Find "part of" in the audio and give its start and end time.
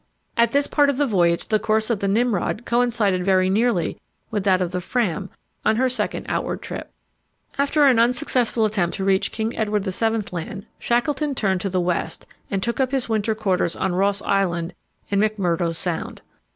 0.65-0.97